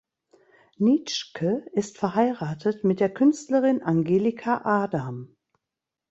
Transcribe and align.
Nitschke 0.79 1.63
ist 1.73 1.99
verheiratet 1.99 2.83
mit 2.83 2.99
der 2.99 3.13
Künstlerin 3.13 3.83
Angelika 3.83 4.61
Adam. 4.63 5.35